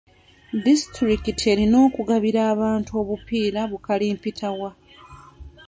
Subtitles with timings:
[0.65, 4.69] Distitulikiti erina okugabira abantu obupiira bu kalimpitawa